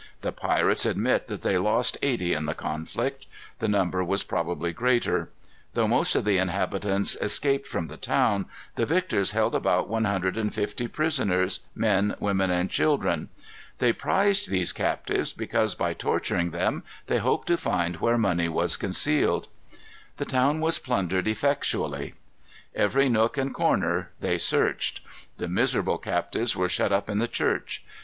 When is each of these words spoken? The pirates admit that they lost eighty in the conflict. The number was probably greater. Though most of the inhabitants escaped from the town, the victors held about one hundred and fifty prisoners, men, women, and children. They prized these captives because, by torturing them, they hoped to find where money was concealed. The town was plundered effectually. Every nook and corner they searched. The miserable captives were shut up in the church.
The 0.21 0.31
pirates 0.31 0.83
admit 0.83 1.27
that 1.27 1.43
they 1.43 1.59
lost 1.59 1.95
eighty 2.01 2.33
in 2.33 2.47
the 2.47 2.55
conflict. 2.55 3.27
The 3.59 3.67
number 3.67 4.03
was 4.03 4.23
probably 4.23 4.73
greater. 4.73 5.29
Though 5.75 5.87
most 5.87 6.15
of 6.15 6.25
the 6.25 6.39
inhabitants 6.39 7.15
escaped 7.21 7.67
from 7.67 7.85
the 7.85 7.97
town, 7.97 8.47
the 8.77 8.87
victors 8.87 9.33
held 9.33 9.53
about 9.53 9.89
one 9.89 10.05
hundred 10.05 10.37
and 10.37 10.51
fifty 10.51 10.87
prisoners, 10.87 11.59
men, 11.75 12.15
women, 12.19 12.49
and 12.49 12.67
children. 12.71 13.29
They 13.77 13.93
prized 13.93 14.49
these 14.49 14.73
captives 14.73 15.33
because, 15.33 15.75
by 15.75 15.93
torturing 15.93 16.49
them, 16.49 16.81
they 17.05 17.19
hoped 17.19 17.45
to 17.49 17.55
find 17.57 17.97
where 17.97 18.17
money 18.17 18.49
was 18.49 18.77
concealed. 18.77 19.49
The 20.17 20.25
town 20.25 20.61
was 20.61 20.79
plundered 20.79 21.27
effectually. 21.27 22.15
Every 22.73 23.07
nook 23.07 23.37
and 23.37 23.53
corner 23.53 24.09
they 24.19 24.39
searched. 24.39 25.01
The 25.37 25.47
miserable 25.47 25.99
captives 25.99 26.55
were 26.55 26.69
shut 26.69 26.91
up 26.91 27.07
in 27.07 27.19
the 27.19 27.27
church. 27.27 27.85